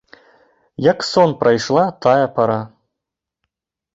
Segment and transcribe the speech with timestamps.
[0.91, 2.59] Як сон прайшла тая пара.